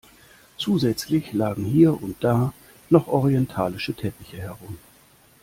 [0.57, 2.55] Zusätzlich lagen hier und da
[2.89, 4.79] noch orientalische Teppiche herum.